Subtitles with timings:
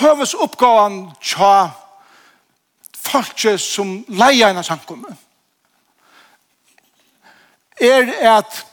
[0.00, 1.70] høves oppgaven tja
[3.06, 5.14] folket som leier en av samkommet.
[7.80, 8.64] Er at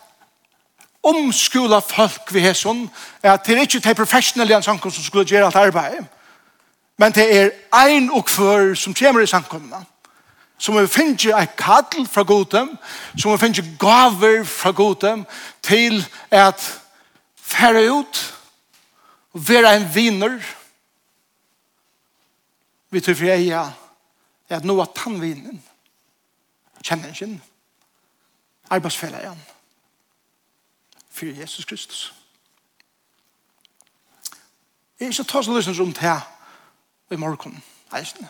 [1.03, 2.85] omskula folk vi har sånn,
[3.21, 6.05] at det er ikke de professionelle en samkommet som skulle gjøre alt arbeid,
[6.97, 9.83] men det er ein og kvør som kommer i samkommet,
[10.57, 12.69] som vi finner et kall fra godem,
[13.17, 15.25] som vi finner gaver fra godem,
[15.61, 15.99] til
[16.31, 16.61] at
[17.35, 18.21] færre ut,
[19.33, 20.37] og være en viner,
[22.93, 23.71] vi tror for jeg er
[24.53, 25.57] at noe av tannvinen,
[26.83, 27.39] kjenningen,
[28.69, 29.39] arbeidsfellegen,
[31.09, 32.13] for Jesus Kristus.
[34.99, 36.21] Jeg er ikke ta så løsning rundt her
[37.11, 37.63] i morgen,
[37.97, 38.29] eisene.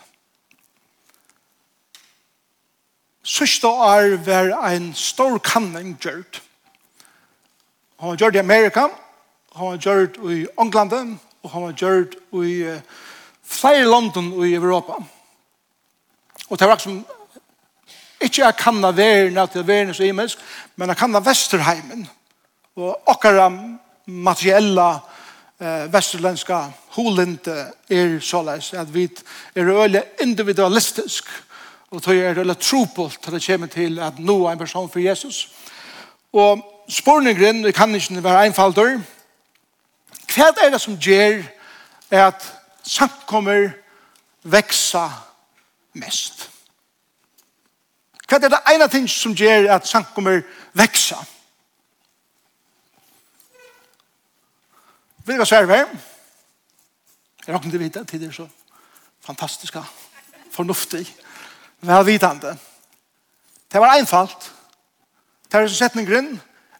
[3.24, 6.42] Sørste år var en stor kanning gjørt.
[8.00, 8.88] Han var gjørt i Amerika,
[9.54, 12.80] han var gjørt i England, og han var gjørt i uh,
[13.44, 14.98] flere London i Europa.
[16.48, 17.04] Og det var som
[18.20, 20.38] ikke jeg kanna verden til verden så imensk,
[20.76, 22.06] men jeg kanna Vesterheimen
[22.76, 23.48] og okkara
[24.06, 25.00] materiella
[25.60, 26.64] eh, vesterländska
[26.96, 27.54] holinte
[27.88, 29.08] er såleis at vi
[29.54, 31.28] er øyelig individualistisk
[31.90, 34.98] og tog er øyelig trupult til det kommer til at nå er en person for
[34.98, 35.48] Jesus.
[36.32, 38.98] Og spårningren, vi kan ikke være einfaldur,
[40.34, 41.42] hva er det som gjør
[42.10, 42.42] at
[42.84, 43.70] samkommer
[44.44, 45.08] veksa
[45.92, 46.50] mest.
[48.28, 50.42] Hva er det ene ting som gjør at samkommer
[50.76, 51.18] veksa?
[55.24, 56.00] Vil du svære sverve?
[57.46, 58.46] Jeg råkner til å vite at det er så
[59.24, 59.82] fantastiska,
[60.52, 61.04] fornuftig,
[61.80, 62.56] velvidande.
[63.72, 64.52] Det var einfalt.
[65.48, 66.30] Det var en setning grunn,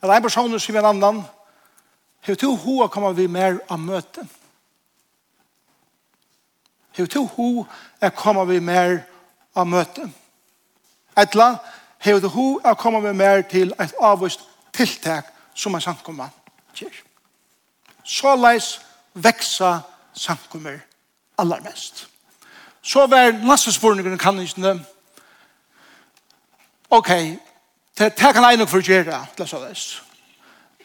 [0.00, 1.22] det en person som en annan,
[2.26, 4.43] hur tog hoa kommer vi mer av møtet?
[6.96, 7.66] Hur to ho
[8.00, 9.00] er komma vi mer
[9.56, 10.08] av møte.
[11.16, 11.56] Etla,
[12.04, 16.30] hur to ho er komma vi mer til et avvist tiltak som er samkomma
[16.74, 16.94] kjer.
[18.04, 18.78] Så leis
[19.14, 19.78] veksa
[20.14, 20.78] samkommer
[21.38, 22.06] allermest.
[22.82, 24.80] Så var lastespurningene kan ikke
[26.90, 27.10] ok,
[27.98, 30.02] det, det kan jeg nok for gjøre, la så det.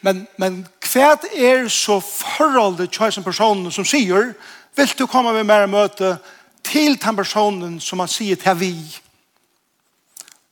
[0.02, 0.62] Men, men
[0.92, 4.32] hva er så forholdet til en person som sier
[4.76, 6.18] Vil du komme med mer møte
[6.64, 8.74] til den personen som han sier til vi?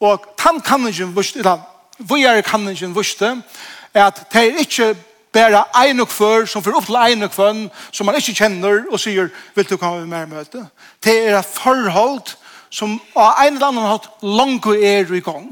[0.00, 1.60] Og den kanningen viste, eller
[1.98, 3.36] vi er kanningen viste,
[3.94, 4.94] at det er ikke
[5.32, 8.84] bare en og før, som får opp til en og før, som man ikke kjenner,
[8.90, 10.66] og sier, vil du komme med mer møte?
[11.04, 12.36] Det er et forhold
[12.70, 15.50] som av en eller annen hatt langt er i gang.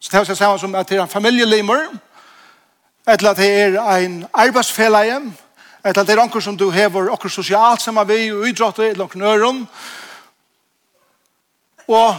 [0.00, 1.90] Så det er samme som at det er en familielimer,
[3.08, 5.20] eller at det er en arbeidsfelleie,
[5.84, 9.04] Eller det er anker som du hever okker sosialt som er vi, og idrotter, eller
[9.04, 9.62] okker nøren.
[11.88, 12.14] Og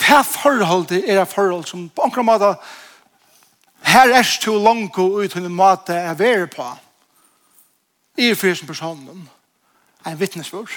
[0.00, 2.54] det forholdet er et forhold som på anker måte
[3.90, 6.66] her er to langt og ut en måte jeg er på.
[8.18, 9.28] I fyrsten personen
[10.04, 10.70] er en vittnesbord.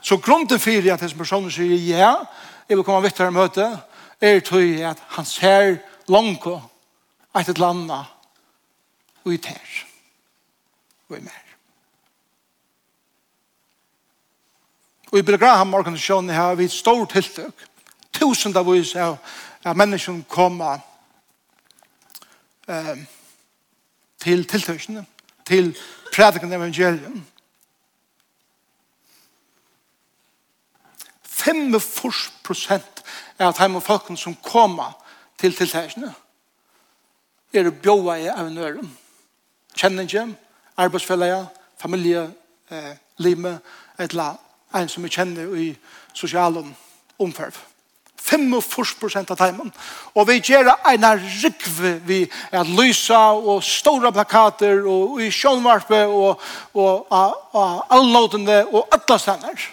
[0.00, 2.14] Så grunden for at disse personen sier ja,
[2.68, 3.68] jeg vil komme vittere møte,
[4.20, 5.76] er tøy at han ser
[6.08, 6.62] langt og
[7.38, 8.04] et eller annet
[9.26, 9.91] i her
[11.08, 11.48] og i mer.
[15.12, 17.66] Og i Bill Graham-organisasjonen har vi et stort tiltøk.
[18.12, 19.18] Tusen av,
[19.64, 20.80] av mennesker kommer
[22.68, 22.96] eh,
[24.18, 25.04] til tiltøkene,
[25.44, 25.76] til
[26.12, 26.66] predikene av
[31.42, 33.02] 45 prosent
[33.38, 34.94] av de folkene som kommer
[35.40, 36.12] til tiltakene
[37.52, 38.88] er bjøret av nøren.
[39.76, 40.26] Kjenner ikke,
[40.76, 41.46] arbeidsfelleja,
[41.80, 42.30] familie,
[42.70, 43.58] eh, lime,
[43.98, 44.36] etla,
[44.74, 45.76] en som vi kjenner i
[46.14, 46.76] sosialen
[47.18, 47.58] omførv.
[48.22, 49.72] 45 prosent av timen.
[50.14, 51.06] Og vi gjør en
[51.42, 52.22] rikve vi
[52.52, 56.40] er lysa og stora plakater og i sjånvarpe og,
[56.74, 59.66] og, og, og allåtende og alle stender.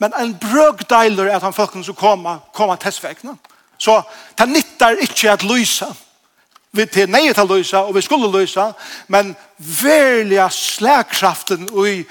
[0.00, 3.12] Men en brøkdeiler er at han folkene som kommer, kommer til
[3.78, 4.02] Så
[4.38, 5.86] det nytter ikke at lysa
[6.72, 8.70] vi til nei til løysa, og vi skulle løysa,
[9.08, 12.04] men verliga slagkraften i i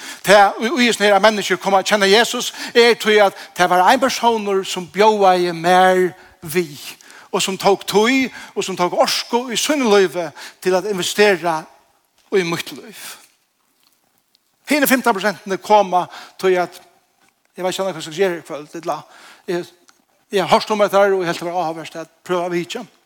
[0.91, 4.87] sånne her mennesker kommer å kjenne Jesus, er til at det var en personer som
[4.87, 6.11] bjøa i mer
[6.41, 6.67] vi,
[7.31, 11.61] og som tok tøy, og som tok orsko i sunneløyve til at investera
[12.35, 13.07] i møtteløyv.
[14.69, 16.05] Hine 15 prosentene kommer
[16.39, 16.81] til at
[17.57, 19.65] jeg vet ikke hva som skjer i kveld,
[20.31, 22.98] jeg har hørt om dette, og jeg helt var avhørst at prøve å vidtjent.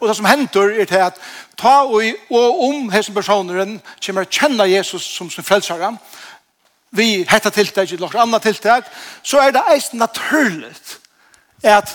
[0.00, 1.20] Og det som hender er til at
[1.60, 5.92] ta og, og om hesen personeren kommer kjenne Jesus som sin frelsare,
[6.90, 8.88] vi hetta tiltak eller noen annet tiltak,
[9.22, 10.72] så er det eist naturlig
[11.62, 11.92] at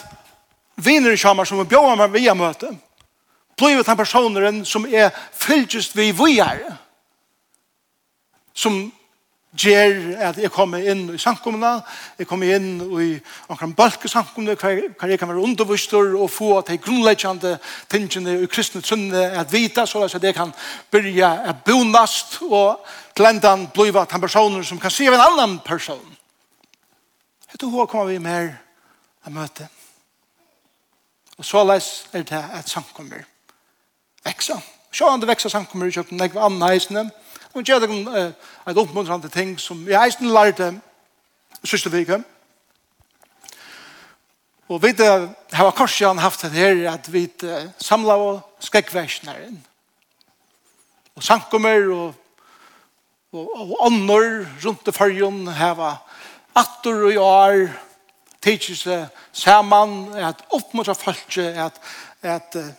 [0.76, 2.72] viner i kjammer som vi bjør med via møte,
[3.58, 6.62] blir den personeren som er fylltjust vi vi er,
[8.56, 8.92] som
[9.58, 11.80] ger at jeg kommer inn i samkomna,
[12.20, 13.08] jeg kommer inn i
[13.50, 17.56] omkring balke samkomna, hver jeg kan være undervistor og få at jeg grunnleggjande
[17.92, 20.54] tingene i kristne trunne at vita, så at jeg kan
[20.92, 22.86] byrja at bonast og
[23.16, 26.04] glendan bliva at personer som kan se av en annan person.
[27.54, 28.52] Etter hva kommer vi mer
[29.26, 29.70] av møte.
[31.38, 33.24] Og så les er det at samkommer
[34.26, 34.60] veksa.
[34.96, 37.10] Sjående vekser samkommer i kjøpten, jeg var annen heisene.
[37.56, 37.92] Og gjør det
[38.70, 40.72] et oppmuntrande ting som jeg heisene lærte
[41.64, 42.22] sørste vike.
[44.72, 47.28] Og vi har korsjan haft det her at vi
[47.78, 49.60] samla og skrekkversene inn.
[51.16, 52.14] Og samkommer og
[53.36, 55.96] og, og ånder rundt i fargen heva
[56.56, 57.68] atter og år
[58.44, 61.80] tidsi seg saman at oppmuntra folk at,
[62.22, 62.70] at, uh,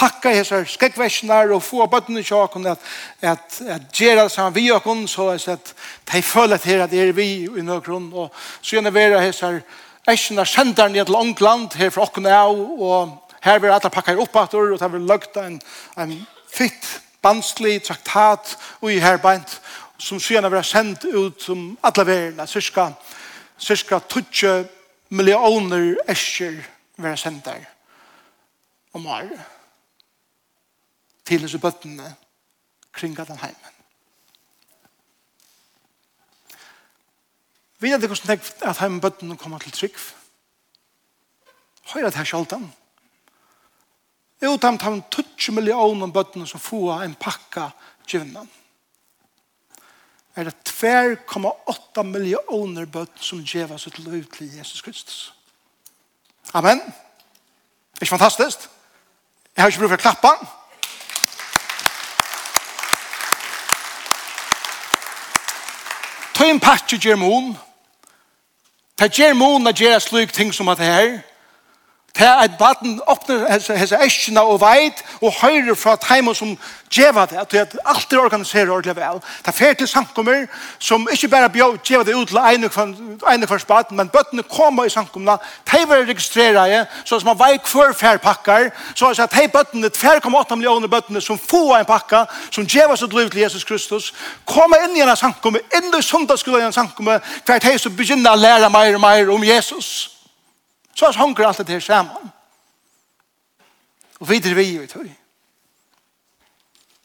[0.00, 2.80] pakka hesar skrekkversjonar og få bøttene til åkken at,
[3.20, 5.74] at, at gjøre det sammen vi åkken så at
[6.12, 9.60] de føler til at det er vi i nøkron og så gjerne være hessar
[10.08, 14.36] Eisjene sender ned til Ångland her fra åkken av og her vil alle pakka opp
[14.40, 15.60] at og det vil løgt en,
[16.00, 16.16] en
[16.48, 16.88] fitt
[17.22, 19.60] banslig traktat og i her beint
[20.00, 22.88] som så gjerne vært sendt ut som alle verden, cirka,
[23.60, 24.64] cirka 20
[25.12, 26.56] millioner esker
[26.96, 27.68] være sendt der
[28.96, 29.59] om året
[31.24, 32.14] til disse bøttene
[32.92, 33.76] kring den heimen.
[37.80, 39.96] Vi vet ikke hvordan det er at heimen bøttene kommer til trygg.
[41.94, 42.68] Høyre til her.
[44.42, 47.70] Jo, de tar 20 millioner bøttene som får en pakka
[48.08, 48.44] givna.
[50.36, 55.34] Er det 2,8 millioner bøttene som gjør seg til til Jesus Kristus.
[56.54, 56.80] Amen.
[58.00, 58.58] Ikke fantastisk?
[59.56, 60.28] Jeg har ikke brug for å klappe.
[60.28, 60.59] Amen.
[66.40, 67.56] tøyen patje gjør mån.
[68.98, 71.18] Det gjør mån at gjør slik ting som at det her.
[72.18, 73.46] Det er et baden åpner
[73.78, 76.56] hese eskjene og veit og høyre fra teimen som
[76.90, 79.20] djeva det, at alt er organiserer ordentlig vel.
[79.22, 80.46] Det er fer til samkommer
[80.78, 81.50] som ikke bare
[81.86, 82.68] djeva det ut til ene
[83.46, 85.38] kvart baden, men bøttene kommer i samkommene,
[85.72, 90.54] de vil registrere det, så man vei hver fer pakkar, så at de bøttene, 2,8
[90.54, 94.12] millioner bøttene som få en pakka, som djeva sitt liv til Jesus Kristus,
[94.44, 97.96] kommer inn i en samkomme, inn i sundagsskolen i en samkomme, hver at de som
[97.96, 100.19] begynner å lære mer og mer om Jesus.
[100.94, 102.32] Så er hunker alt det her sammen.
[104.20, 105.08] Og videre vi i tøy.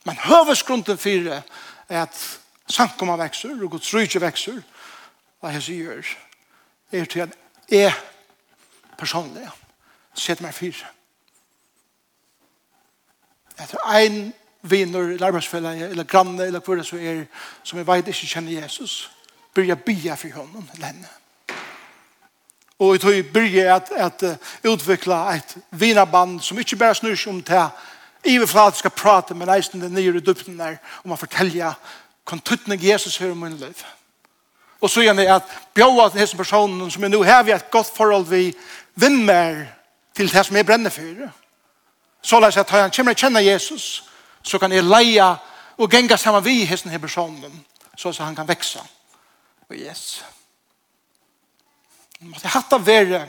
[0.05, 1.41] Men høvesgrunden for det
[1.89, 2.17] er at
[2.69, 4.61] sankoma vekser og gods rydje vekser
[5.41, 6.15] hva jeg sier
[6.91, 7.37] er til at
[7.69, 7.93] jeg
[8.97, 9.47] personlig
[10.15, 10.87] setter meg fire.
[13.59, 17.25] Etter ein viner, eller arbeidsfelle, eller granne, eller hva det så er,
[17.63, 19.11] som jeg vet ikke kjenner Jesus,
[19.53, 21.11] bør jeg bya for honom, eller henne.
[22.79, 24.23] Og vi tog jeg byrje at, at
[24.67, 27.67] utvikla et vinaband som ikke bare snur om til
[28.25, 31.73] iverflat skal prate, med eisen den nye i dupten der, om å fortelle
[32.25, 33.85] kontutning Jesus hører om min liv.
[34.81, 37.91] Og så gjerne at bjåa til disse personen som er nå har vi et godt
[37.95, 38.51] forhold vi
[38.95, 39.65] vinner
[40.15, 41.29] til det som er brenner for.
[42.21, 44.03] Så la oss at han kommer kjenne Jesus,
[44.43, 45.35] så kan jeg leie
[45.77, 48.79] og genga sammen vi disse personen, så han kan vekse.
[49.69, 50.23] Og yes.
[52.19, 53.25] Måtte hatta være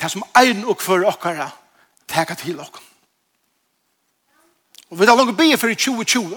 [0.00, 1.50] det som ein og for okkara
[2.08, 2.86] teka til okkara.
[4.90, 6.36] Og vi har langt bygget for i 2020.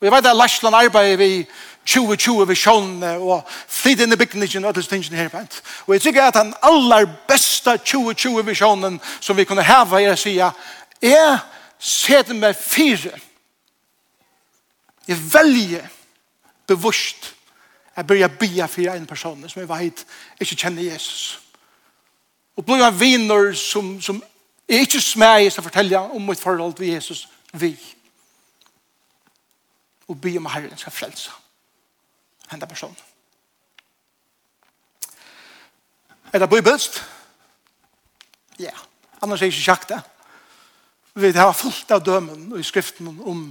[0.00, 1.46] Og jeg vet at Lashland arbeider vi
[1.86, 5.46] 2020 vi sjånene og flyt inn i bygningen og tingene her
[5.86, 10.10] Og jeg tykker at den aller beste 2020 vi sjånene som vi kunne heva i
[10.10, 11.38] å si er
[11.78, 13.18] sett med fire.
[15.08, 15.88] Jeg velger
[16.66, 17.32] bevusst
[17.96, 20.04] Jeg begynner å bia for en person som jeg vet
[20.40, 21.40] ikke kjenner Jesus.
[22.56, 24.22] Og blir av viner som, som
[24.68, 27.74] jeg ikke smager å fortelle om mitt forhold til Jesus, vi.
[30.08, 31.32] Og bia om Herren skal frelse
[32.52, 32.96] henne personen.
[36.32, 37.02] Er det bibelst?
[38.58, 38.72] Ja,
[39.20, 40.00] annars er det ikke sjakt det.
[41.14, 43.44] Vi har fullt av dømen i skriften om,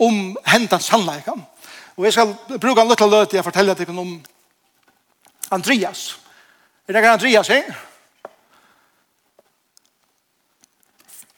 [0.00, 1.44] om hendene sannleikene
[1.96, 4.16] Og jeg skal bruke en liten løte til å fortelle deg om
[5.54, 6.16] Andreas.
[6.88, 7.68] Er det Andreas her?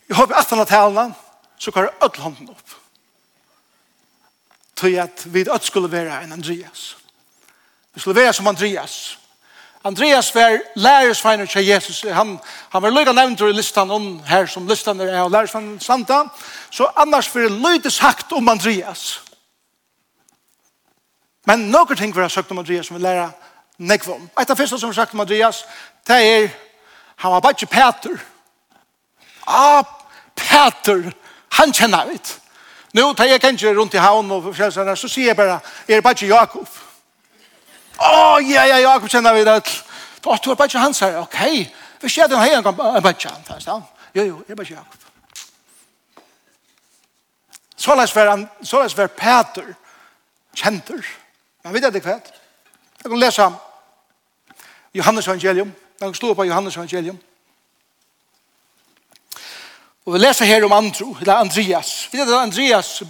[0.09, 1.15] Jeg håper at han har talene,
[1.59, 2.75] så kan jeg ødel hånden opp.
[4.77, 6.97] Til at vi ødel skulle være en Andreas.
[7.95, 9.19] Vi skulle være som Andreas.
[9.85, 12.01] Andreas var lærersfeiner til Jesus.
[12.13, 12.39] Han,
[12.71, 16.25] han var lykke nevnt i listan om her som listan er av lærersveiner Santa.
[16.71, 19.21] Så annars var det lykke sagt om Andreas.
[19.21, 19.26] Andreas
[21.47, 23.31] Men noen ting vi har sagt om Andreas som vi lærer
[23.79, 24.31] nekva om.
[24.41, 25.65] Et av første som vi har sagt om Andreas,
[26.07, 26.49] det er
[27.17, 28.19] han var bare ikke Peter.
[29.47, 29.85] Ah,
[30.37, 31.13] Peter,
[31.53, 32.41] han kjenner vi ikke.
[32.97, 36.03] Nå tar jeg kanskje rundt i havn og fjellsene, så sier jeg bare, er det
[36.05, 36.69] bare ikke Jakob?
[37.97, 39.57] Å, oh, ja, ja, Jakob kjenner vi det.
[40.27, 41.41] Å, du er bare ikke han, sier ok.
[42.03, 43.85] Vi ser den her, er bare ikke han, fast han.
[44.17, 45.03] Jo, jo, er bare ikke Jakob.
[48.17, 49.71] være, så la oss være Peter
[50.57, 51.01] kjenter.
[51.01, 51.26] Kjenter
[51.67, 52.29] Men vet det kvært.
[53.03, 53.55] Jeg kan lese ham.
[54.95, 55.73] Johannes evangelium.
[56.01, 57.19] Jeg kan stå på Johannes evangelium.
[60.07, 62.09] Og vi leser her om Andro, eller Andreas.
[62.13, 63.03] Vi vet at Andreas,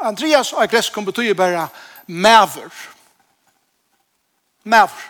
[0.00, 1.68] Andreas og greskom betyr bare
[2.06, 2.72] maver.
[4.64, 5.04] Maver.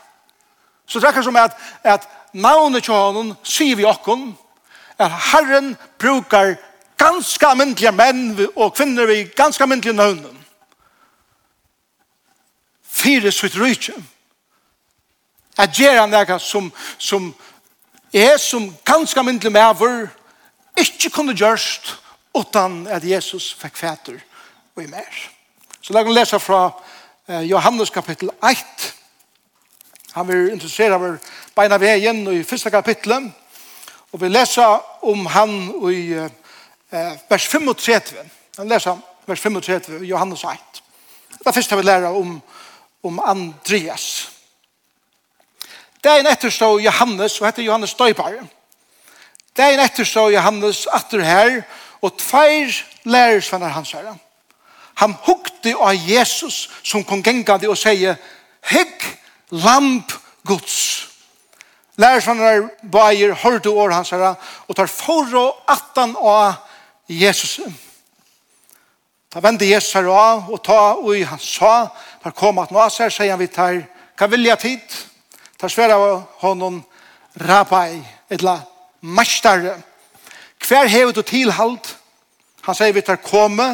[0.86, 1.52] Så det er som at,
[1.84, 4.32] at navnet til honom sier vi okken
[4.98, 6.56] at Herren brukar
[6.98, 10.33] ganske myndelige menn og kvinner vi ganske myndelige navn
[12.94, 13.94] fire sitt rykje.
[15.58, 17.34] At han det som, som
[18.12, 20.06] er som ganske myndelig med over
[20.78, 21.94] ikke kunne gjørst
[22.34, 24.18] utan at Jesus fikk fæter
[24.74, 25.30] og i mer.
[25.80, 26.70] Så la oss lese fra
[27.46, 28.94] Johannes kapittel 1.
[30.14, 31.16] Han vil interessere over
[31.54, 33.30] beina veien i første kapittelet.
[34.12, 35.54] Og vi leser om han
[35.90, 36.14] i
[37.30, 38.18] vers 35.
[38.58, 40.82] Han leser vers 35 i Johannes 1.
[41.38, 42.36] Det er første vi lærer om
[43.04, 44.28] om Andreas.
[46.04, 48.42] Dagen etter så Johannes, og heter Johannes Døybare.
[49.56, 51.62] Dagen etter så Johannes atter her,
[52.02, 54.12] og tveir lærersvenner hans her.
[55.00, 58.18] Han hukte av Jesus som kom gengande og sier,
[58.64, 59.02] Hegg
[59.50, 60.12] lamp
[60.46, 61.08] Guds.
[61.96, 64.34] Lærersvenner bæger, hørte år hans her,
[64.68, 66.74] og tar for og atan av Jesus.
[67.08, 67.58] Jesus.
[69.34, 71.88] Da vende Jesus her av, og ta og han sa,
[72.22, 73.80] da kom at nå ser, sier han vi tar,
[74.14, 74.94] hva vilja tid?
[75.58, 75.96] Ta sværa
[76.44, 76.78] honom,
[77.42, 77.98] rabbi,
[78.30, 78.60] etla,
[79.02, 79.74] mestare.
[80.62, 81.90] Hver hevet og tilhald?
[82.62, 83.66] Han sier vi tar komme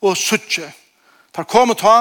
[0.00, 0.70] og suttje.
[1.36, 1.98] Tar komme ta,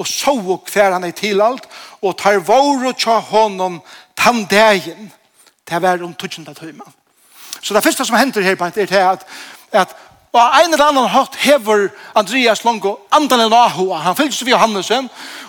[0.00, 1.60] og så hver han er tilhald,
[2.00, 3.82] og tar våre tja honom
[4.16, 5.12] tandegin.
[5.68, 6.88] Det er om tutsjenta tøyma.
[7.60, 9.26] Så det første som hender her, er at,
[9.72, 9.96] at
[10.32, 14.90] Og ein eller annan hatt hever Andreas Longo andan en ahu, han fylgst vi Johannes,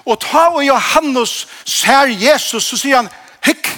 [0.06, 3.10] og ta og Johannes ser Jesus, så sier han,
[3.46, 3.70] hikk,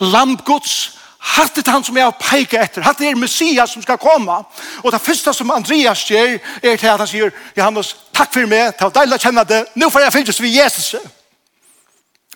[0.00, 3.82] lam Guds, hatt det han som jeg har peiket etter, hatt det er Messias som
[3.82, 4.42] skal komme.
[4.82, 8.74] Og det første som Andreas gjør, er til at han sier, Johannes, takk for meg,
[8.76, 10.94] det var deilig å kjenne det, nå får jeg fylgst vi Jesus.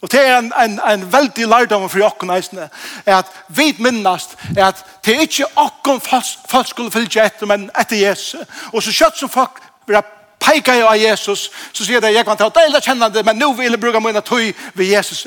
[0.03, 2.69] Og det er en, en, en veldig lærdom for okken eisene,
[3.07, 7.71] er at vi minnast er at det er ikke okken folk skulle fylgje etter, men
[7.81, 8.45] etter Jesus.
[8.73, 10.03] Og så kjøtt som folk vil
[10.41, 13.73] peika jo av Jesus, så sier det, jeg kan ta deilig kjennende, men nå vil
[13.73, 15.27] jeg bruke mine tøy ved Jesus.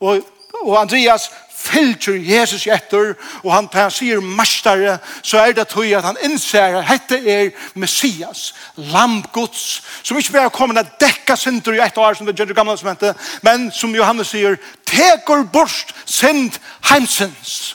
[0.00, 0.20] Og,
[0.62, 6.06] og Andreas, fylgjer Jesus etter, og han, han sier mestare, så er det tog at
[6.06, 11.78] han innser at dette er Messias, lampgods, som ikke bare kommer til å dekke synder
[11.78, 15.44] i ett år, som det gjør det gamle som hente, men som Johannes sier, teker
[15.52, 16.60] borst synd
[16.90, 17.74] heimsens.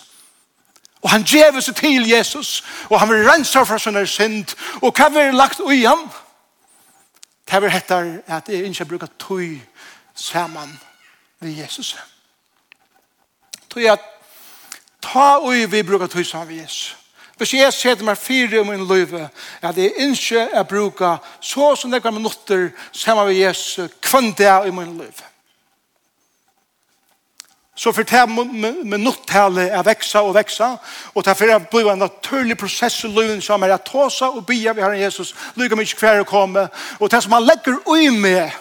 [1.03, 5.09] Og han gjev seg til Jesus, og han vil rensa fra sånne synd, og hva
[5.11, 6.07] vil lagt ui ham?
[7.43, 7.99] Det vil hette
[8.31, 9.59] at jeg ikke bruker tog
[10.15, 10.71] saman
[11.43, 11.93] med Jesus.
[11.93, 12.12] Jesus.
[13.73, 13.99] Tog at
[15.01, 16.95] ta ui vi brukar tog som vi Jesus.
[17.37, 19.25] Hvis jeg setter meg fire i min løyve,
[19.61, 24.67] at jeg ikke er bruker så som det kan minutter sammen med Jesus kvann det
[24.67, 25.25] i min løyve.
[27.75, 28.29] Så for det
[28.85, 30.75] minuttallet er veksa og veksa,
[31.15, 34.45] og det er det blir en naturlig prosess i løyven som er at tåsa og
[34.45, 36.67] bia vi har en Jesus, lykke mye hver å komme,
[36.99, 38.51] og det som han legger ui med,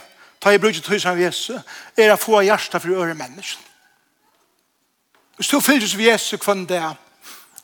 [0.40, 1.60] ta i bruket tøysen av Jesus,
[1.96, 3.71] er å få hjertet for å øre menneskene.
[5.42, 6.78] Hvis du fylles ved Jesus kvann det,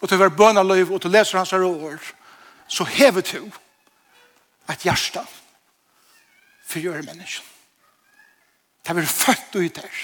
[0.01, 1.99] og du er bønaløyv, og du leser hans råd,
[2.67, 3.45] så hever du
[4.67, 5.23] et hjärsta
[6.67, 7.47] for gjøre mennesken.
[8.83, 10.01] Det er født ut der.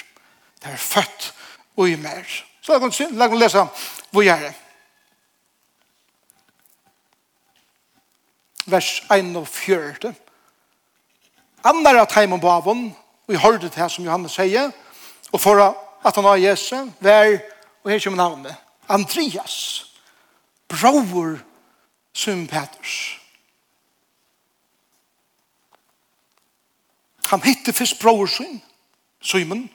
[0.62, 1.34] Det er født
[1.76, 2.22] og i mer.
[2.62, 3.64] Så la oss lese
[4.10, 4.54] hvor jeg er.
[8.66, 10.14] Vers 1 og 4.
[11.64, 14.70] Andar at heim og avon, og jeg hørte det her som Johannes sier,
[15.32, 15.58] og for
[16.04, 17.53] at han har Jesus, vær
[17.84, 18.56] og her kommer navnet,
[18.88, 19.86] Andreas,
[20.68, 21.38] bror
[22.14, 23.18] Søren Peters.
[27.26, 28.62] Han hitte først bror sin,
[29.22, 29.70] Simon,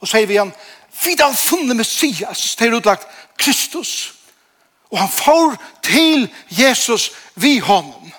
[0.00, 0.52] og sier vi han,
[1.04, 3.08] vi har funnet Messias, det er utlagt
[3.38, 4.14] Kristus,
[4.90, 8.12] og han får til Jesus vi honom.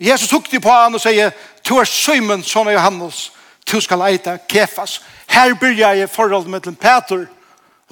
[0.00, 1.30] Jesus hukte på han og sier,
[1.68, 3.30] du er Simon, sånn er Johannes,
[3.70, 4.98] du skal eita Kefas.
[5.30, 7.41] Her byrja jeg forholdet med Peter, og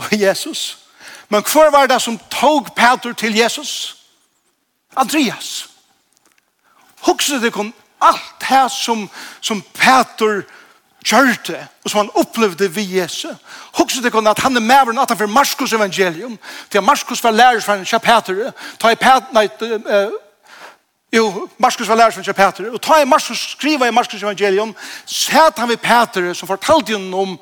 [0.00, 0.78] og Jesus.
[1.28, 3.96] Men hvor var det som tog Peter til Jesus?
[4.96, 5.68] Andreas.
[7.00, 10.42] Hugset det kun alt det som, som Peter
[11.04, 13.36] kjørte, og som han opplevde ved Jesus.
[13.78, 16.38] Hugset det kun at han er med at han for Marskos evangelium,
[16.70, 18.52] til Marskos var lærer for en Peter.
[18.80, 20.12] ta i Peter, nei, uh,
[21.12, 22.70] Jo, Markus var lærer som ikke Peter.
[22.70, 24.74] Og ta i Markus, skriva i Markus evangelium,
[25.06, 27.40] set han ved Peter som fortalte honom om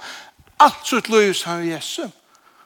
[0.60, 2.02] alt sitt løs han Jesu.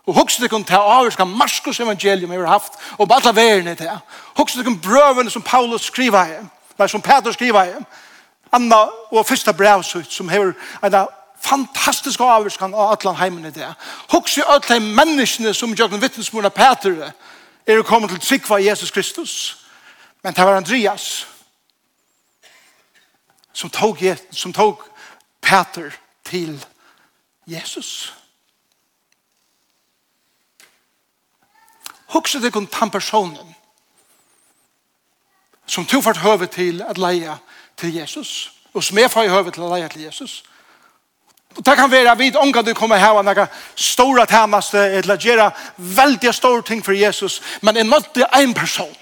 [0.07, 3.91] Og hugsa ta til avirska Markus evangelium hefur haft og bara alla vegirni til.
[4.37, 6.39] Hugsa kun brøvene som Paulus skriva i,
[6.79, 7.75] nei, som Peter skriva i,
[8.53, 11.07] Anna og fyrsta brevsut som hevur eina
[11.43, 13.69] fantastisk avirskan av allan heimen i det.
[14.11, 17.13] Hugsa öll hei menneskene som jökna vittnesmurna Peter
[17.67, 19.59] er kommet til tryggva Jesus Kristus.
[20.23, 21.27] Men det var Andreas
[23.53, 23.99] som tog,
[24.31, 24.83] som tog
[25.43, 25.91] Peter
[26.25, 26.73] til Jesus.
[27.47, 28.22] Jesus
[32.13, 33.55] Huxa deg om den personen
[35.67, 37.37] som du får høve til at leie
[37.81, 38.53] til Jesus.
[38.73, 40.43] Og som jeg får høve til at leie til Jesus.
[41.57, 45.21] Og det kan være at vi omgang du kommer her og noen store temaste eller
[45.21, 47.41] gjøre veldig store ting for Jesus.
[47.63, 48.97] Men jeg møtte en person.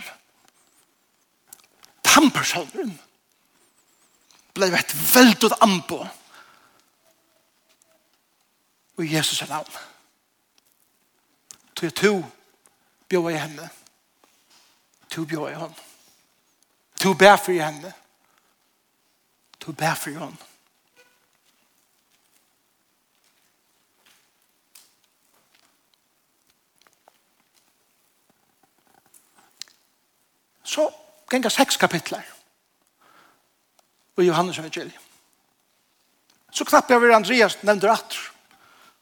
[2.14, 2.98] Den personen
[4.54, 6.06] ble et veldig anpå
[9.00, 9.72] og Jesus er navn.
[11.78, 12.24] Så jeg tror
[13.10, 13.70] bjør i henne.
[15.10, 15.74] To bjør i henne.
[17.02, 17.92] To bær fyrir henne.
[19.60, 20.46] To bær fyrir henne.
[30.70, 30.86] Så
[31.30, 32.22] genga seks kapitler
[34.20, 35.02] i Johannes evangelium.
[36.52, 38.18] Så knapp jeg ved Andreas nevnte atter.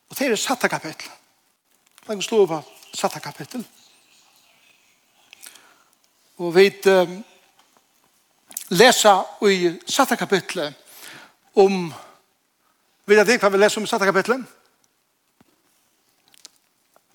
[0.08, 1.10] Og det er satta kapittel.
[2.06, 2.62] Den slå på
[2.94, 3.66] satta kapittel.
[6.38, 7.24] Og vi um,
[8.70, 10.74] lesa i satta kapitlet
[11.58, 11.88] om
[13.08, 14.42] Vet dere hva vi leser om i satta kapitlet?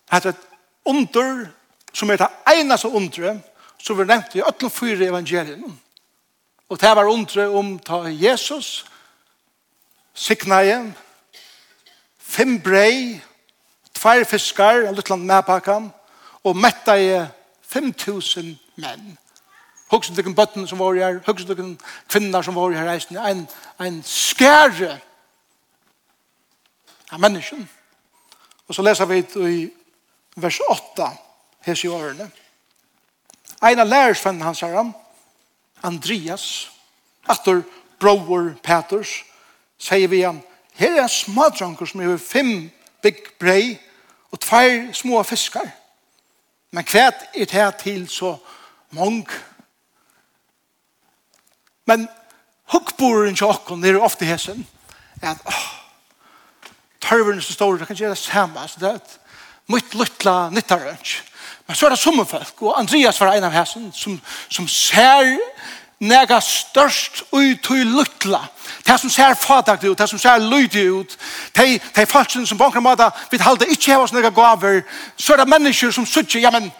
[0.10, 0.48] Hette et
[0.90, 1.52] under
[1.94, 3.44] som er det eneste underet
[3.78, 5.12] som vi nevnte i alle fyra.
[6.70, 8.86] Og det var undre om ta Jesus,
[10.14, 10.96] signaien,
[12.18, 13.22] fem brei,
[13.94, 15.92] tvær fiskar, en liten medpakkan,
[16.44, 17.26] og metta i
[17.62, 19.18] 5000 menn.
[19.92, 21.74] Hugsen tykken bøtten som var her, hugsen tykken
[22.10, 23.48] kvinner som var her reisen, en,
[23.80, 24.98] en skære
[27.12, 27.68] av mennesken.
[28.68, 29.60] Og så leser vi i
[30.36, 31.10] vers 8,
[31.68, 32.30] hes i årene.
[33.64, 34.94] En av lærersvennen hans her,
[35.84, 36.72] Andreas,
[37.30, 37.62] atter
[38.00, 39.22] bror Peters,
[39.80, 40.42] sier vi han,
[40.74, 42.72] her er en smadranker som er fem
[43.04, 43.78] big brei
[44.32, 45.70] og tvær små fiskar.
[46.74, 48.38] Men kvært er det til så
[48.94, 49.28] mong.
[51.90, 52.08] Men
[52.72, 54.64] hukkboren til okken er ofte hesen,
[55.22, 55.66] at åh,
[57.04, 59.20] tørveren som står, det kan gjøre det samme, så det er et
[59.72, 61.30] mytt luttla nyttarønsk.
[61.68, 65.38] Men så er det som folk, og Andreas var en av hesen, som, som ser
[66.04, 68.42] nega størst ut i luttla.
[68.84, 71.18] Det som ser fadag ut, det som ser lydig ut,
[71.56, 74.82] det er folk som på en måte vil halde ikke heva sånne gaver,
[75.18, 76.72] så er det mennesker som sier, ja, men,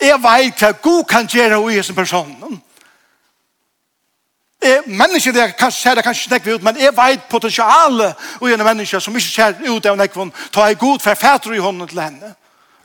[0.00, 2.62] Jeg vet hva Gud kan gjøre i sin person.
[4.62, 8.64] Jeg, mennesker det, kan se det kanskje nekker ut, men jeg vet potensialet i en
[8.64, 12.34] menneske som ikke ser ut av nekker ta i god forfæter i hånden til henne.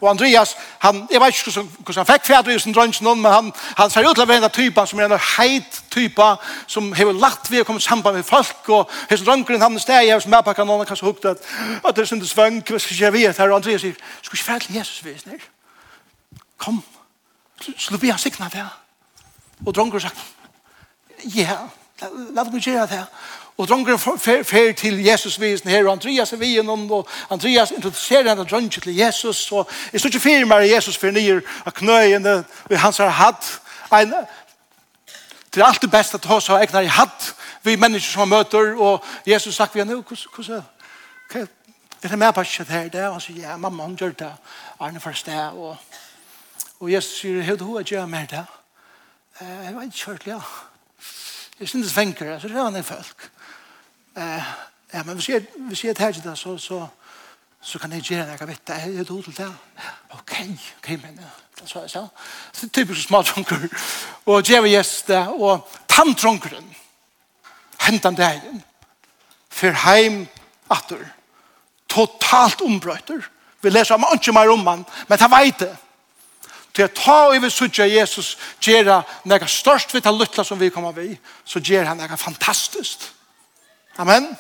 [0.02, 3.52] Og Andreas, han, jeg vet ikke hvordan han fikk fædre i sin drønsen, men han,
[3.78, 6.28] han ser ut til å være en type som er en heit type
[6.68, 10.22] som har lagt ved å komme sammen med folk, og hans drønkeren han steg jeg
[10.22, 11.48] som er pakket noen, kanskje hukte at,
[11.82, 13.52] at det er sin svøng, hva skal jeg vite her?
[13.52, 15.48] Og Andreas sier, skal ikke fædre Jesus visner?
[16.60, 16.84] Kom,
[17.78, 18.66] Skulle vi ha sikna det?
[19.66, 20.20] Og dronker sagt,
[21.36, 21.58] ja,
[22.36, 23.06] la meg gjøre det.
[23.58, 28.30] Og dronker fer, fer til Jesus visen her, og Andreas er vien, og Andreas introduserer
[28.30, 32.36] henne dronker til Jesus, og jeg står ikke fyrir meg Jesus fyrir nyer av knøyene,
[32.44, 33.48] og han har hatt
[33.96, 34.14] en,
[35.52, 37.32] til alt det beste at hos har egnar i hatt
[37.66, 40.64] vi mennesker som møter, og Jesus sagt vi henne, hvordan
[42.04, 43.08] er det med på det her?
[43.08, 44.34] Og han sier, ja, mamma, hun gjør det,
[44.80, 45.78] Arne for sted, og
[46.80, 48.46] Og Jesus sier, hei du hva gjør mer det?
[49.40, 50.40] Jeg var ikke kjørt, ja.
[51.60, 53.30] Jeg synes svenker, så det var en folk.
[54.94, 56.88] Ja, men hvis jeg, hvis jeg tar ikke det, så, så,
[57.62, 59.54] så kan jeg gjøre det, jeg vet det, Jeg er til det.
[60.10, 60.34] Ok,
[60.78, 61.32] ok, men det
[61.66, 62.08] Så jeg så.
[62.56, 63.68] Det er typisk smadrunker.
[64.26, 66.76] Og gjør Jesus det, og tantrunkeren,
[67.82, 68.64] hentan det dagen,
[69.50, 70.28] for heim
[70.70, 71.06] atter,
[71.90, 73.22] totalt ombrøyter.
[73.62, 75.78] Vi leser om ikke mer om han, men han vet det
[76.76, 80.92] til at ta over sutja Jesus gjør nega størst vi tar luttla som vi kommer
[80.92, 81.14] vi
[81.46, 83.12] så gjør han nega fantastiskt
[83.98, 84.38] Amen.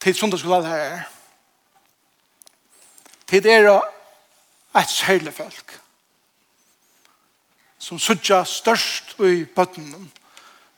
[0.00, 1.08] Tid sundagsskolan her
[3.26, 3.80] Tid er
[4.76, 5.80] et særlig folk
[7.78, 10.10] som sutja størst i bøttenen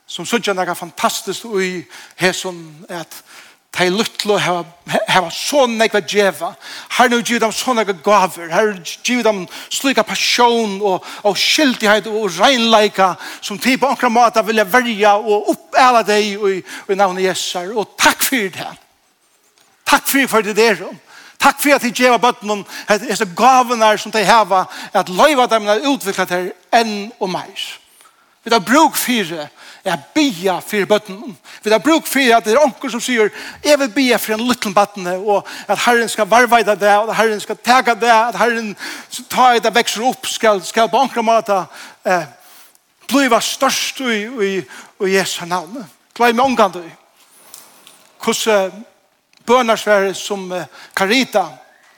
[0.07, 1.83] som sutja nega fantastiskt i
[2.19, 3.23] hesson at
[3.71, 6.51] Tei luttlo hava så nekva djeva.
[6.97, 8.49] Her nu giv dem så nekva gaver.
[8.51, 14.43] Her giv dem slika passion og, og skyldighet og regnleika som tid på ankra mata
[14.43, 16.57] vilja verja og oppæla deg i,
[16.91, 17.71] i navnet Jesar.
[17.71, 18.73] Og takk for det.
[19.87, 20.83] Takk for for det der.
[21.39, 26.27] Takk for at de djeva bøtten hese gavene som de hava at loiva dem utvikla
[26.27, 27.80] til enn og meir.
[28.43, 29.11] Vi tar bruk for
[29.83, 31.37] Jeg bia for bøtten.
[31.63, 33.31] Vi har bruk for at det er onker som sier
[33.63, 37.17] jeg vil bia for en liten bøtten og at Herren skal varveida det og at
[37.17, 38.75] Herren skal tega det at Herren
[39.29, 41.63] tar det vekser opp skal, skal på onker måte
[42.05, 42.25] eh,
[43.09, 44.51] bliva størst i, i,
[45.05, 45.81] i Jesu navn.
[46.13, 46.83] Glei med ongan du.
[48.21, 48.85] Hvordan
[49.45, 50.45] bønarsvære som
[50.95, 51.47] Karita,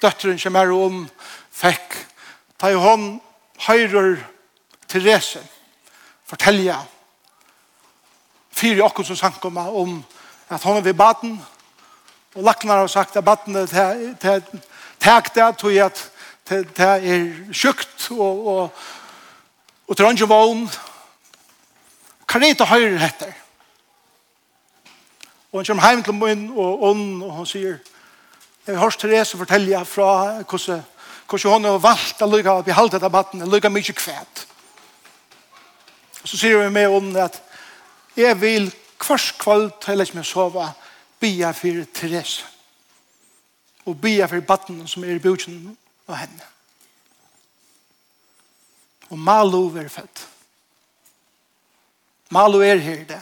[0.02, 1.04] døtteren som er om,
[1.52, 1.98] fikk
[2.60, 3.20] ta i hånd
[3.68, 4.22] høyrer
[4.88, 5.44] Therese
[6.26, 6.78] fortelja
[8.54, 9.98] fyrir okkur som sank om om
[10.50, 11.38] at hon er ved baden
[12.36, 14.42] og laknar har sagt at baden er
[15.00, 16.12] tæk det tog at
[16.50, 18.74] det er sjukt og, og,
[19.88, 20.70] og til andre vogn
[22.28, 23.34] kan det ikke høre etter
[25.52, 27.78] og hun kommer hjem til min og ånd og hun sier
[28.68, 30.84] jeg har hørt Therese fortelle fra hvordan
[31.28, 34.46] hvordan hun har valgt å lykke opp i halvdelen av baden lykke mye kvæt.
[34.48, 34.53] og
[36.24, 37.42] Så sier vi med om at
[38.18, 40.70] jeg vil kvars kvall til jeg meg sove
[41.20, 42.46] bia for Therese
[43.86, 45.58] og bia for batten som er i bjørsen
[46.08, 46.46] av henne.
[49.12, 50.28] Og Malo er født.
[52.32, 53.22] Malo er her det.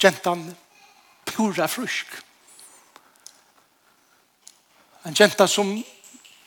[0.00, 0.56] Gentan
[1.24, 2.06] pura frusk.
[5.06, 5.70] En genta som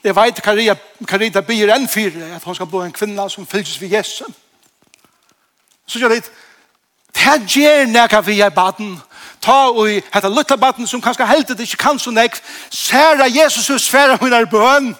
[0.03, 0.75] jeg vet Karita,
[1.07, 4.35] Karita byr enn fyre at hun skal bli en kvinna som fylles ved Jesus.
[5.87, 6.23] Så gjør det,
[7.15, 8.97] det gjør nekka vi er baden,
[9.41, 13.27] ta og i hette lytta baden som kanskje heldet det ikke kan så nekk, særa
[13.27, 14.95] Jesus og sværa hun er bøn,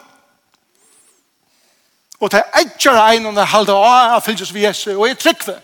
[2.20, 5.18] og det er ikke regn om det halde av av fylgjus vi Jesus, og jeg
[5.18, 5.60] tryggve,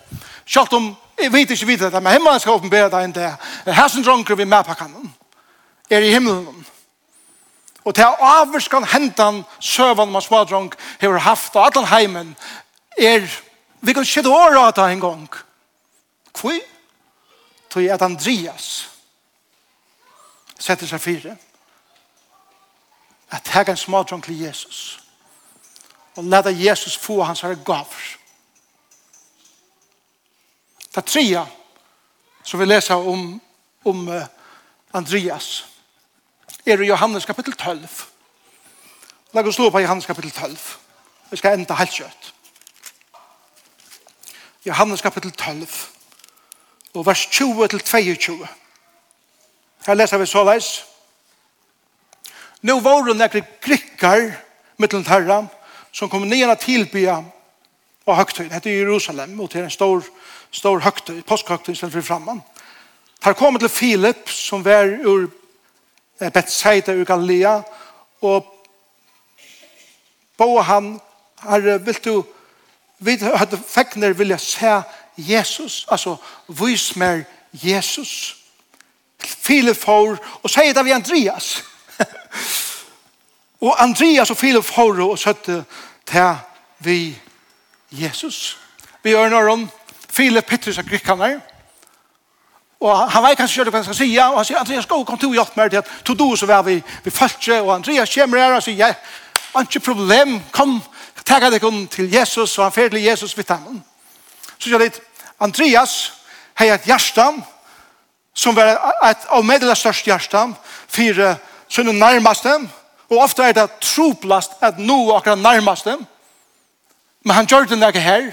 [0.46, 3.32] sjalt om, jeg vet ikke videre det, men himmelen skal åpenbære deg enn det,
[3.66, 5.10] hersen dronker vi med pakkanen,
[5.90, 6.64] er i himmelen,
[7.84, 12.36] Og til avvarskan hentan søvan man smadrong hever haft og allan heimen
[12.98, 13.26] er
[13.84, 15.28] Vi kan skjedd åra ta en gång.
[16.32, 16.60] Kvui?
[17.68, 18.90] Tog at Andreas
[20.58, 21.34] setter seg fire
[23.34, 25.00] at heg en smadron til Jesus
[26.14, 28.04] og leda Jesus få hans herre gaver.
[30.86, 31.42] Det er trea
[32.44, 33.40] som vi leser om,
[33.84, 34.06] om
[34.94, 35.64] Andreas
[36.64, 37.88] er i Johannes kapittel 12.
[39.34, 40.56] Lag oss slå på Johannes kapittel 12.
[41.30, 42.33] Vi skal enda helt kjøtt.
[44.64, 45.68] Johannes kapittel 12
[46.94, 48.46] og vers 20 til 22.
[49.86, 50.68] Her leser vi så leis.
[52.64, 54.30] Nå var det nekker grikkar
[54.80, 55.42] mittlund herra
[55.92, 57.18] som kom ned og tilbya
[58.06, 58.46] og høgtøy.
[58.48, 60.00] Dette er Jerusalem og til en stor,
[60.50, 62.40] stor høgtøy, påskhøgtøy stedet for framman.
[63.24, 65.28] Her kom til Filip som var ur
[66.20, 67.60] Bethsaida ur Galilea
[68.22, 68.48] og
[70.38, 71.00] bo han
[71.42, 72.24] her vil du
[72.98, 74.82] vi hadde fekner vilja se
[75.16, 76.16] Jesus, altså
[76.48, 78.36] vis mer Jesus.
[79.18, 81.64] Filip for, og sier det vi Andreas.
[83.64, 85.64] og Andreas og Filip for, og søtte
[86.06, 86.36] til
[86.78, 87.18] vi
[87.90, 88.58] Jesus.
[89.02, 89.68] Vi gjør når om
[90.10, 91.40] file Petrus av grikkene,
[92.84, 95.18] og han vet kanskje ikke hva han skal si, og han sier, Andreas, gå, kom
[95.18, 98.12] til å hjelpe meg til at to do, så var vi, vi følte, og Andreas
[98.12, 100.93] kommer her, og sier, ja, ikke problem, kom, kom,
[101.24, 103.82] Takk at jeg til Jesus, og han fer til Jesus vidt ham.
[104.58, 105.00] Så sier litt,
[105.40, 106.12] Andreas,
[106.58, 107.42] hei et hjertam,
[108.34, 108.76] som var
[109.08, 110.54] et av medelig størst hjertam,
[110.88, 111.36] fire
[111.68, 112.54] sønne nærmeste,
[113.10, 115.96] og ofte er det troplast at nå akkurat nærmeste.
[117.24, 118.32] Men han gjør det ikke her.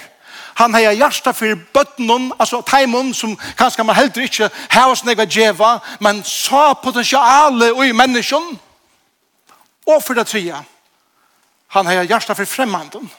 [0.53, 5.25] Han har hjärsta för bötnen, alltså taimon som kanske man helt inte har oss nega
[5.25, 8.59] djeva, men sa potentiale i människan.
[9.85, 10.55] Och för det tredje,
[11.73, 13.09] Han har hjärsta för främmanden.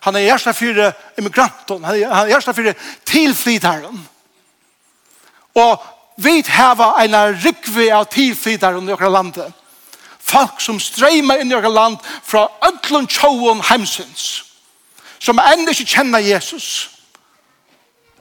[0.00, 1.84] Han har hjärsta för immigranten.
[1.84, 4.08] Han har hjärsta för tillflytaren.
[5.52, 5.82] Och
[6.16, 9.52] vi har en rikve av tillflytaren i våra landet.
[10.18, 14.44] Folk som strömmar in i våra land från ödlund tjoen hemsins.
[15.18, 16.90] Som ändå inte känner Jesus.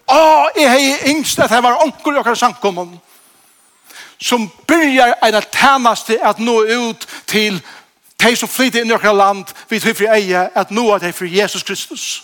[0.06, 2.98] Åh, jag har yngst att det var onkel i vårt samkommande
[4.20, 7.62] som byrjar en tjeneste at nå ut til
[8.18, 11.16] De som flyter inn i okra land, vi tror for eie at nå er det
[11.16, 12.24] for Jesus Kristus.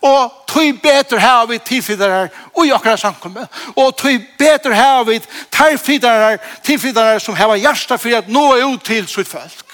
[0.00, 3.48] Og tog betur her vi tilfidare og i okra samkommet.
[3.76, 5.20] Og tog betur her vi
[5.52, 9.66] tilfidare, tilfidare som heva hjertet for at nå er ut til sitt folk.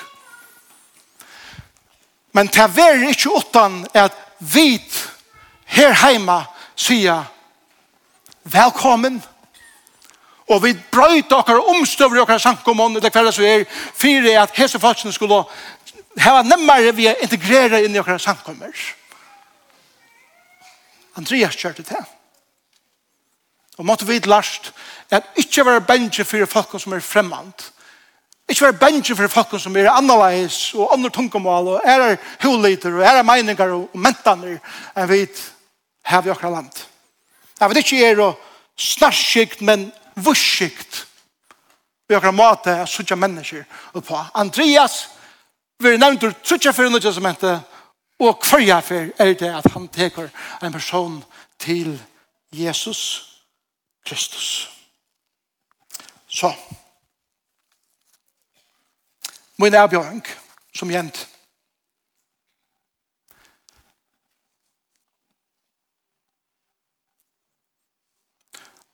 [2.34, 4.82] Men det er ikke utan at vi
[5.66, 6.42] her hjemme
[6.76, 7.22] sier
[8.42, 9.22] velkommen, velkommen,
[10.46, 15.12] Og vi brøyte okkar omstøver okkar sankomon det hver som er fyrir at hese folkene
[15.12, 15.42] skulle
[16.22, 18.72] ha nemmare vi integrere inn i okkar sankommer.
[21.16, 22.04] Andreas kjørte det.
[23.76, 24.72] Og måtte vi last
[25.10, 27.72] at ikkje være bensje for folk som er fremmant.
[28.48, 33.04] Ikkje være bensje for folk som er annerleis og andre tungemål og er huliter og
[33.04, 34.60] er meiningar og mentaner
[34.94, 35.24] enn vi
[36.06, 36.70] har i okkar land.
[37.58, 38.42] Jeg vet ikke er og
[38.78, 41.06] snarskikt, men vurskikt
[42.08, 44.26] vi har måte av suttja mennesker på.
[44.34, 45.08] Andreas
[45.78, 47.58] vi er nevnt ur suttja for noe som heter,
[48.22, 50.30] og hverja for er det at han teker
[50.62, 51.18] en person
[51.60, 51.98] til
[52.52, 53.00] Jesus
[54.06, 54.70] Kristus.
[56.28, 56.52] Så
[59.58, 60.22] min avbjøring
[60.76, 61.26] som gjent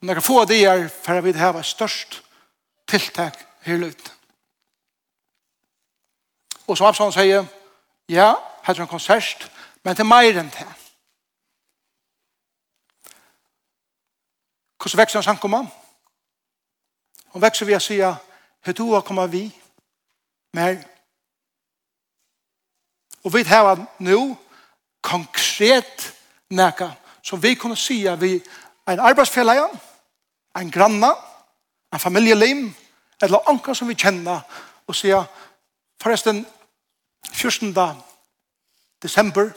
[0.03, 2.23] Om det kan få det er for jeg vil ha størst
[2.89, 4.13] tiltak her løyt.
[6.67, 7.45] Og som Absalon sier,
[8.09, 8.33] ja,
[8.67, 9.47] her er en konsert,
[9.85, 10.67] men til mer enn det.
[14.83, 15.67] Hvordan vekser han samkommer?
[17.31, 19.45] Hun vekser ved å si, hva du har kommet vi,
[20.55, 20.83] mer.
[23.23, 24.19] Og vi har nå
[25.03, 26.11] konkret
[26.51, 26.91] nækka,
[27.23, 28.35] som vi kunne si at vi
[28.87, 29.81] er en arbeidsfellajan,
[30.59, 31.15] en granna,
[31.93, 32.75] en familielim,
[33.23, 34.41] eller anka som vi kjenner,
[34.87, 35.25] og sier,
[36.03, 36.45] forresten,
[37.33, 37.75] 14.
[39.03, 39.53] desember,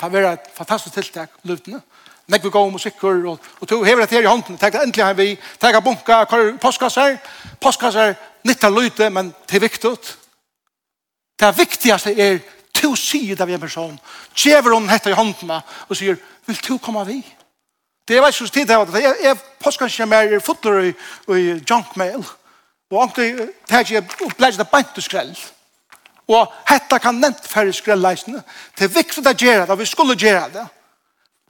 [0.00, 1.82] det var et fantastisk tiltak, løvdene,
[2.26, 5.14] Nei, vi går om og og, og tog hever her i hånden, tenk endelig her
[5.14, 6.24] vi, tenk bunka,
[6.58, 7.18] postkasser,
[7.60, 9.92] postkasser, nytt av men det er viktig.
[11.38, 12.40] Det viktigste er,
[12.74, 13.98] to sier det vi er person,
[14.34, 15.50] tjever hun hette i hånden,
[15.88, 17.22] og sier, vil to komme vi?
[18.08, 20.92] Det var ikke så tid til at Jeg, jeg påskanskje mer i fotler i,
[21.34, 22.24] i junkmail.
[22.90, 25.38] Og ordentlig tæt jeg opplegget det bant og skrell.
[26.28, 28.42] Og hetta kan nevnt færre skrellleisene.
[28.78, 30.64] Det er viktig å gjøre det, og vi skulle gjøre det.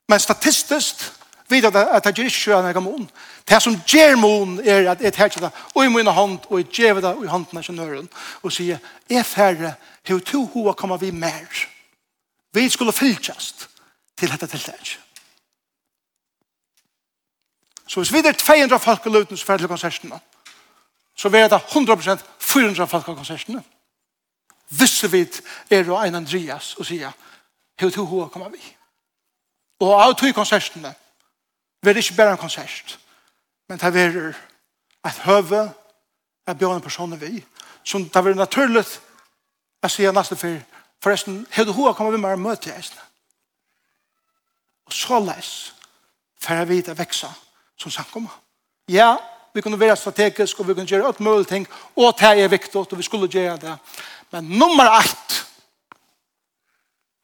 [0.09, 1.05] Men statistisk
[1.49, 3.09] vet jeg at det gjør ikke gjør jeg mån.
[3.49, 6.69] Det som gjør mån er at jeg tæt det og i min hånd, og jeg
[6.73, 8.09] gjør det i hånden av kjønnøren,
[8.43, 8.79] og sier,
[9.11, 9.75] er færre,
[10.07, 11.67] hva to hva kommer vi mer?
[12.53, 13.69] Vi skulle fylltjast
[14.17, 15.06] til dette tiltaket.
[17.87, 20.21] Så hvis vi er 200 folk i løyden som til konsertene,
[21.17, 23.63] så vil det 100% 400 folk i konsertene.
[24.69, 25.29] Hvis vi
[25.71, 27.13] er og en Andreas og sier,
[27.79, 28.63] hva to hva kommer vi?
[29.81, 30.95] Og av to konsertene
[31.83, 32.99] vil er ikke bare en konsert,
[33.69, 34.35] men det er
[35.07, 35.73] et høve
[36.47, 37.45] at bjørn person vi,
[37.85, 38.83] som det er naturlig
[39.83, 40.59] å si nesten for
[41.03, 42.91] forresten, hva to hva kommer vi med å møte jeg?
[44.87, 45.51] Og så les,
[46.41, 47.31] for jeg vet å vekse
[47.79, 48.31] som samkommer.
[48.89, 49.17] Ja,
[49.55, 52.77] vi kunne være strategisk, og vi kunne gjøre alt mulig ting, og det er viktig,
[52.77, 53.79] og vi skulle gjøre det.
[54.33, 55.45] Men nummer 8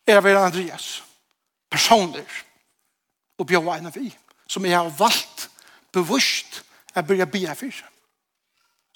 [0.07, 1.03] er å være Andreas,
[1.71, 2.29] personer,
[3.38, 4.12] og bjør en av vi,
[4.49, 5.49] som jeg har valgt
[5.93, 6.62] bevisst
[6.97, 7.83] å begynne å bli for.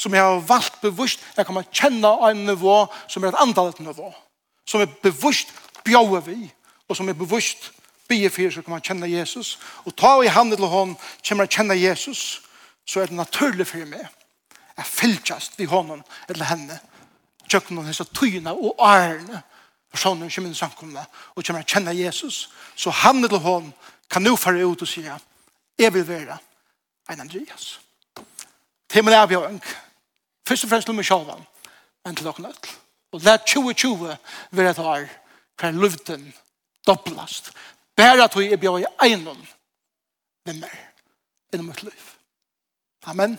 [0.01, 4.13] Som jeg har valgt bevisst, jeg kommer kjenne en nivå som er et andalet nivå.
[4.69, 6.51] Som er bevisst bjør vi,
[6.89, 9.59] og som er bevisst bjør bygge for, så kommer han kjenne Jesus.
[9.85, 10.97] Og ta i handen til hånden,
[11.29, 12.43] kommer han kjenne Jesus,
[12.87, 14.07] så er det naturlig for meg.
[14.77, 16.79] Jeg fylltjast ved hånden, eller henne.
[17.49, 19.43] Tjøkken henne, så tøyene og ærene,
[19.91, 22.51] personen som er samkomne, og kommer han kjenne Jesus.
[22.77, 23.75] Så handen til hånden
[24.11, 25.19] kan nå fare ut og sige,
[25.79, 26.39] jeg vil være
[27.11, 27.81] en Andreas.
[28.89, 29.63] Til min avgjøring,
[30.49, 31.33] først og fremst til meg selv,
[32.05, 32.79] men til dere nødt.
[33.13, 34.17] Og lær 2020
[34.51, 35.07] være et år,
[35.59, 36.35] hver luften
[36.87, 37.53] doblast
[37.97, 39.47] Bæra tog jeg bjør i egnom
[40.47, 40.71] vimmer
[41.53, 42.03] innom mitt liv.
[43.07, 43.39] Amen.